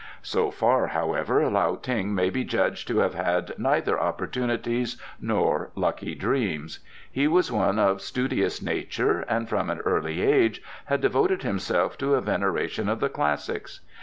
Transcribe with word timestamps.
So 0.23 0.49
far, 0.49 0.87
however, 0.87 1.47
Lao 1.47 1.75
Ting 1.75 2.15
may 2.15 2.31
be 2.31 2.43
judged 2.43 2.87
to 2.87 2.97
have 2.97 3.13
had 3.13 3.53
neither 3.59 3.99
opportunities 3.99 4.99
nor 5.19 5.69
lucky 5.75 6.15
dreams. 6.15 6.79
He 7.11 7.27
was 7.27 7.51
one 7.51 7.77
of 7.77 8.01
studious 8.01 8.63
nature 8.63 9.19
and 9.21 9.47
from 9.47 9.69
an 9.69 9.77
early 9.81 10.23
age 10.23 10.59
had 10.85 11.01
devoted 11.01 11.43
himself 11.43 11.99
to 11.99 12.15
a 12.15 12.19
veneration 12.21 12.89
of 12.89 12.99
the 12.99 13.09
Classics. 13.09 13.81